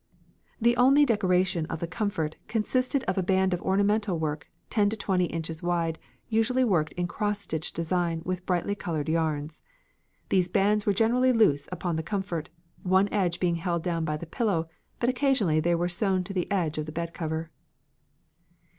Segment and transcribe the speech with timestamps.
[0.59, 4.97] The only decoration of the comfort consisted of a band of ornamental work, ten to
[4.97, 9.61] twenty inches wide, usually worked in cross stitch design with brightly coloured yarns.
[10.29, 12.49] These bands were generally loose upon the comfort,
[12.81, 14.67] one edge being held down by the pillow,
[14.99, 17.49] but occasionally they were sewed to the edge of the bedcover.